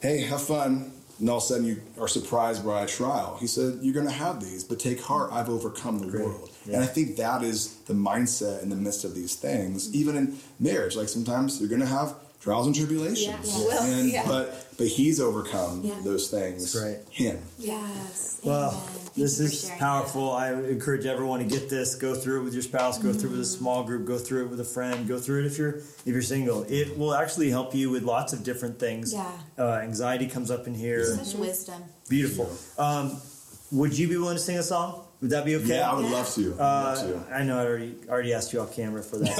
[0.00, 0.92] hey, have fun.
[1.20, 3.36] And all of a sudden you are surprised by a trial.
[3.38, 5.30] He said, You're going to have these, but take heart.
[5.32, 6.50] I've overcome the world.
[6.66, 6.76] Yeah.
[6.76, 9.96] And I think that is the mindset in the midst of these things, mm-hmm.
[9.96, 10.96] even in marriage.
[10.96, 13.20] Like sometimes you're going to have trials and tribulations.
[13.46, 14.24] Yeah, you And, yeah.
[14.26, 15.94] But, but he's overcome Yeah.
[16.02, 16.72] those things.
[16.72, 16.98] That's right.
[17.10, 17.38] Him.
[17.58, 18.40] Yes.
[18.44, 18.98] Well, Amen.
[19.14, 20.32] This is sharing powerful.
[20.32, 21.94] I encourage everyone to get this.
[21.96, 22.98] Go through it with your spouse.
[22.98, 24.06] Go through it with a small group.
[24.06, 25.06] Go through it with a friend.
[25.06, 26.62] Go through it if you're if you're single.
[26.62, 29.12] It will actually help you with lots of different things.
[29.12, 29.30] Yeah.
[29.58, 31.06] Uh, anxiety comes up in here.
[31.14, 31.26] that.
[31.26, 31.82] Such wisdom.
[32.08, 32.50] Beautiful.
[32.78, 33.20] Um,
[33.72, 35.04] would you be willing to sing a song?
[35.20, 35.76] Would that be okay?
[35.78, 36.54] Yeah, I would love to.
[36.54, 37.34] I'd Uh, love to.
[37.34, 39.36] I know I already already asked you off camera for that.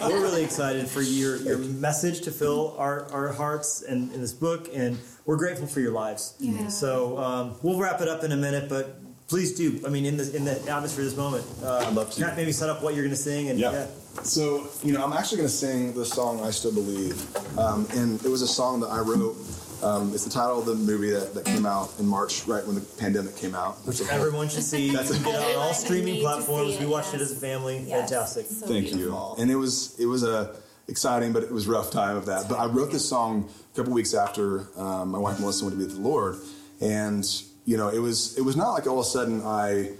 [0.00, 4.20] So we're really excited for your, your message to fill our, our hearts and in
[4.20, 6.34] this book, and we're grateful for your lives.
[6.40, 6.68] Yeah.
[6.68, 8.96] So um, we'll wrap it up in a minute, but
[9.28, 9.80] please do.
[9.86, 12.20] I mean, in the in the atmosphere of this moment, uh, I'd love to.
[12.20, 13.86] Kat, maybe set up what you're going to sing, and Yeah.
[14.24, 17.16] So, you know, I'm actually going to sing the song I Still Believe.
[17.56, 19.36] Um, and it was a song that I wrote.
[19.82, 22.74] Um, it's the title of the movie that, that came out in March, right when
[22.74, 23.76] the pandemic came out.
[23.86, 24.90] which everyone should see.
[24.90, 26.74] That's You can on all streaming platforms.
[26.74, 27.78] see We it, watched it as a family.
[27.86, 28.10] Yes.
[28.10, 28.46] Fantastic.
[28.46, 29.34] So Thank beautiful.
[29.36, 29.42] you.
[29.42, 30.54] And it was it was a
[30.88, 32.48] exciting, but it was rough time of that.
[32.48, 35.78] But I wrote this song a couple weeks after um, my wife Melissa went to
[35.78, 36.36] be with the Lord,
[36.80, 37.24] and
[37.64, 39.92] you know, it was it was not like all of a sudden I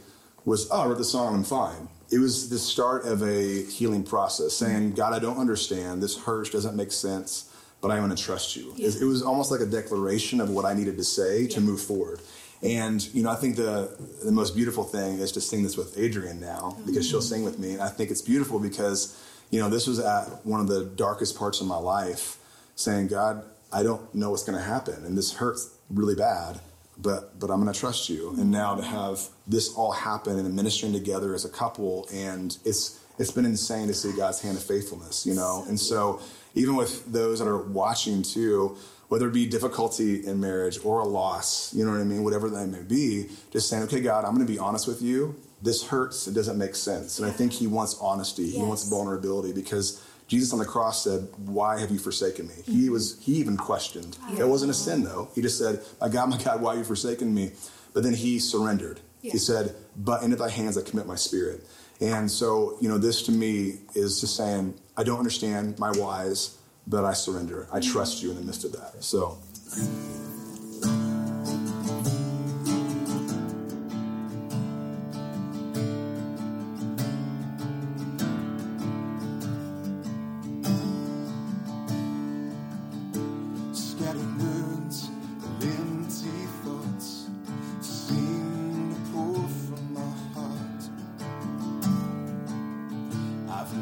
[0.45, 1.89] was oh I wrote this song I'm fine.
[2.13, 6.51] It was the start of a healing process, saying God I don't understand this hurts
[6.51, 7.50] doesn't make sense,
[7.81, 8.73] but I'm going to trust you.
[8.77, 8.91] Yeah.
[9.01, 12.21] It was almost like a declaration of what I needed to say to move forward.
[12.63, 15.97] And you know, I think the the most beautiful thing is to sing this with
[15.99, 16.87] Adrienne now mm-hmm.
[16.87, 19.19] because she'll sing with me, and I think it's beautiful because
[19.51, 22.37] you know this was at one of the darkest parts of my life,
[22.75, 26.61] saying, God, I don't know what's going to happen, and this hurts really bad,
[26.99, 28.29] but but I'm going to trust you.
[28.29, 28.51] And mm-hmm.
[28.51, 33.31] now to have this all happen and ministering together as a couple, and it's it's
[33.31, 35.65] been insane to see God's hand of faithfulness, you know.
[35.67, 36.21] And so
[36.55, 38.77] even with those that are watching too,
[39.09, 42.49] whether it be difficulty in marriage or a loss, you know what I mean, whatever
[42.49, 45.35] that may be, just saying, okay, God, I'm going to be honest with you.
[45.63, 46.27] This hurts.
[46.29, 47.19] It doesn't make sense.
[47.19, 48.51] And I think He wants honesty.
[48.51, 52.73] He wants vulnerability because Jesus on the cross said, "Why have you forsaken me?" He
[52.73, 52.93] mm-hmm.
[52.93, 53.19] was.
[53.21, 54.17] He even questioned.
[54.39, 55.29] It wasn't a sin though.
[55.35, 57.51] He just said, "My God, my God, why have you forsaken me?"
[57.93, 59.01] But then he surrendered.
[59.23, 59.33] Yeah.
[59.33, 61.67] He said, "But into Thy hands I commit my spirit."
[62.01, 66.59] And so, you know, this to me is just saying, I don't understand my whys,
[66.87, 67.69] but I surrender.
[67.73, 69.05] I trust you in the midst of that.
[69.05, 69.39] So,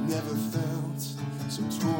[0.09, 1.01] never felt
[1.51, 1.98] so torn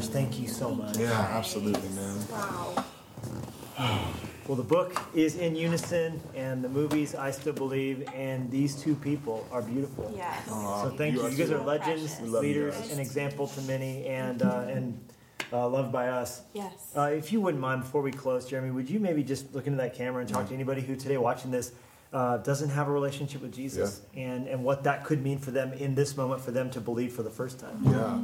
[0.00, 0.96] gosh, thank you so much.
[0.96, 2.16] Yeah, absolutely, man.
[2.30, 2.84] Wow.
[4.46, 8.94] Well, the book is in unison, and the movies, I Still Believe, and these two
[8.94, 10.10] people are beautiful.
[10.16, 10.46] Yes.
[10.46, 11.28] So thank You you.
[11.28, 12.20] You guys are legends, Precious.
[12.20, 12.92] We love you leaders, guys.
[12.92, 14.98] an example to many, and uh, and
[15.52, 16.42] uh, loved by us.
[16.54, 16.92] Yes.
[16.96, 19.76] Uh, if you wouldn't mind, before we close, Jeremy, would you maybe just look into
[19.78, 21.72] that camera and talk to anybody who today watching this
[22.12, 25.72] uh, doesn't have a relationship with Jesus, and and what that could mean for them
[25.74, 27.82] in this moment for them to believe for the first time?
[27.84, 28.18] Yeah.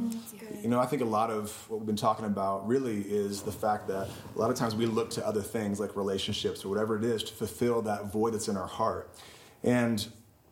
[0.61, 3.51] You know, I think a lot of what we've been talking about really is the
[3.51, 6.97] fact that a lot of times we look to other things like relationships or whatever
[6.97, 9.09] it is to fulfill that void that's in our heart.
[9.63, 10.07] And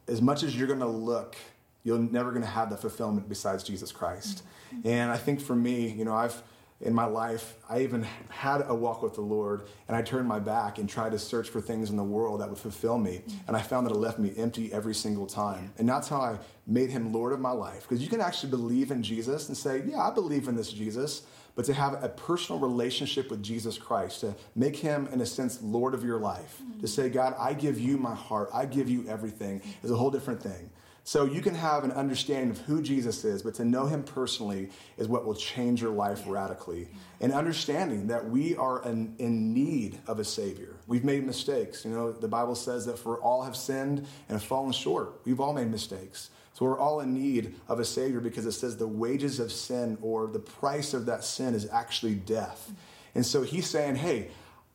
[0.08, 1.36] as much as you're going to look,
[1.84, 4.43] you're never going to have the fulfillment besides Jesus Christ.
[4.84, 6.41] And I think for me, you know, I've
[6.84, 10.39] in my life, I even had a walk with the Lord, and I turned my
[10.39, 13.22] back and tried to search for things in the world that would fulfill me.
[13.48, 15.72] And I found that it left me empty every single time.
[15.78, 17.84] And that's how I made him Lord of my life.
[17.84, 21.24] Because you can actually believe in Jesus and say, Yeah, I believe in this Jesus.
[21.56, 25.62] But to have a personal relationship with Jesus Christ, to make him, in a sense,
[25.62, 29.08] Lord of your life, to say, God, I give you my heart, I give you
[29.08, 30.71] everything, is a whole different thing.
[31.06, 34.69] So you can have an understanding of who Jesus is, but to know him personally
[34.97, 36.87] is what will change your life radically.
[37.19, 40.77] And understanding that we are in, in need of a Savior.
[40.87, 41.83] We've made mistakes.
[41.83, 45.19] You know, the Bible says that for all have sinned and have fallen short.
[45.25, 46.29] We've all made mistakes.
[46.54, 49.97] So we're all in need of a Savior because it says the wages of sin
[50.01, 52.71] or the price of that sin is actually death.
[53.15, 54.29] And so he's saying, hey,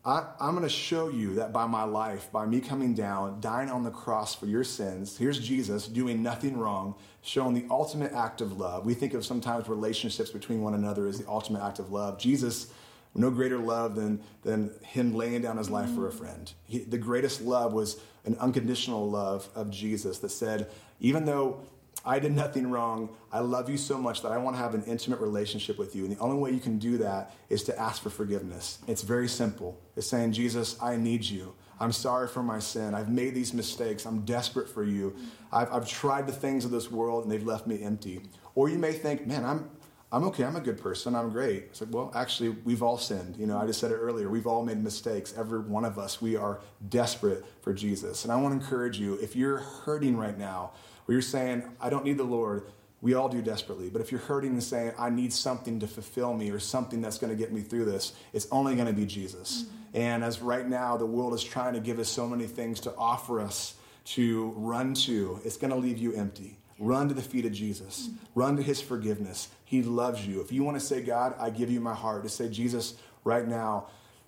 [0.08, 3.68] I, I'm going to show you that by my life, by me coming down, dying
[3.68, 8.40] on the cross for your sins, here's Jesus doing nothing wrong, showing the ultimate act
[8.40, 8.86] of love.
[8.86, 12.18] We think of sometimes relationships between one another as the ultimate act of love.
[12.18, 12.68] Jesus,
[13.14, 16.50] no greater love than, than him laying down his life for a friend.
[16.64, 21.60] He, the greatest love was an unconditional love of Jesus that said, even though
[22.04, 23.10] I did nothing wrong.
[23.32, 26.04] I love you so much that I want to have an intimate relationship with you.
[26.04, 28.78] And the only way you can do that is to ask for forgiveness.
[28.86, 29.78] It's very simple.
[29.96, 31.54] It's saying, Jesus, I need you.
[31.80, 32.94] I'm sorry for my sin.
[32.94, 34.04] I've made these mistakes.
[34.04, 35.14] I'm desperate for you.
[35.52, 38.22] I've, I've tried the things of this world and they've left me empty.
[38.54, 39.70] Or you may think, man, I'm,
[40.10, 40.44] I'm okay.
[40.44, 41.14] I'm a good person.
[41.14, 41.64] I'm great.
[41.64, 43.36] It's like, well, actually, we've all sinned.
[43.36, 44.28] You know, I just said it earlier.
[44.28, 45.34] We've all made mistakes.
[45.36, 48.24] Every one of us, we are desperate for Jesus.
[48.24, 50.72] And I want to encourage you if you're hurting right now,
[51.08, 52.64] where you're saying, I don't need the Lord,
[53.00, 53.88] we all do desperately.
[53.88, 57.16] But if you're hurting and saying, I need something to fulfill me or something that's
[57.16, 59.62] going to get me through this, it's only going to be Jesus.
[59.62, 59.96] Mm-hmm.
[59.96, 62.94] And as right now, the world is trying to give us so many things to
[62.96, 66.58] offer us to run to, it's going to leave you empty.
[66.78, 68.08] Run to the feet of Jesus.
[68.08, 68.24] Mm-hmm.
[68.34, 69.48] Run to his forgiveness.
[69.64, 70.42] He loves you.
[70.42, 73.48] If you want to say, God, I give you my heart, to say, Jesus, right
[73.48, 73.86] now,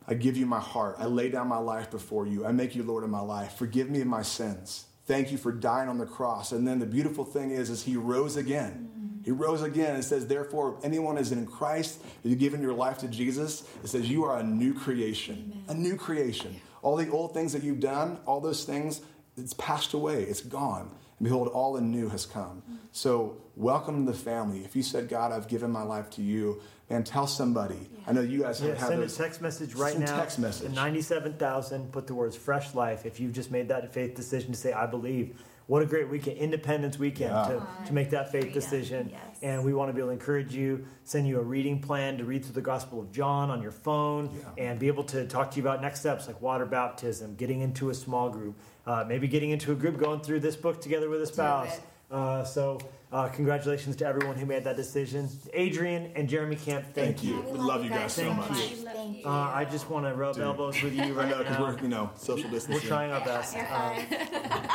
[0.09, 0.97] I give you my heart.
[0.99, 2.47] I lay down my life before you.
[2.47, 3.59] I make you Lord of my life.
[3.59, 4.87] Forgive me of my sins.
[5.11, 6.53] Thank you for dying on the cross.
[6.53, 9.21] And then the beautiful thing is, is he rose again.
[9.25, 9.97] He rose again.
[9.97, 13.89] and says, therefore, if anyone is in Christ, you've given your life to Jesus, it
[13.89, 15.53] says you are a new creation.
[15.53, 15.65] Amen.
[15.67, 16.55] A new creation.
[16.83, 19.01] All the old things that you've done, all those things,
[19.37, 20.23] it's passed away.
[20.23, 20.83] It's gone.
[21.19, 22.63] And behold, all the new has come.
[22.63, 22.77] Mm-hmm.
[22.93, 24.61] So welcome to the family.
[24.61, 27.89] If you said, God, I've given my life to you, and tell somebody.
[27.93, 28.01] Yeah.
[28.09, 30.19] I know you guys yeah, have send those, a text message right now.
[30.19, 30.73] Text message.
[30.75, 31.93] Ninety-seven thousand.
[31.93, 34.87] Put the words "fresh life." If you've just made that faith decision to say, "I
[34.87, 37.45] believe." What a great weekend, Independence Weekend, yeah.
[37.45, 39.09] to, to make that faith decision.
[39.13, 39.39] Yes.
[39.41, 42.25] And we want to be able to encourage you, send you a reading plan to
[42.25, 44.65] read through the Gospel of John on your phone, yeah.
[44.65, 47.89] and be able to talk to you about next steps like water baptism, getting into
[47.91, 51.23] a small group, uh, maybe getting into a group, going through this book together with
[51.23, 51.79] a spouse.
[52.11, 52.81] Uh, so
[53.13, 55.29] uh, congratulations to everyone who made that decision.
[55.57, 57.37] Adrienne and Jeremy Camp, thank, thank you.
[57.37, 57.43] you.
[57.43, 58.49] We love you guys, so much.
[58.51, 59.25] Thank you.
[59.25, 60.45] Uh, I just want to rub Dude.
[60.45, 61.61] elbows with you right I know, now.
[61.61, 62.75] We're, you know, social distancing.
[62.75, 63.57] We're trying our best.
[63.57, 63.97] Um,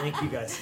[0.01, 0.61] thank you guys.